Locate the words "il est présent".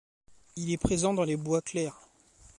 0.55-1.13